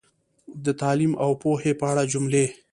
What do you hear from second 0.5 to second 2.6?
د تعلیم او پوهې په اړه جملې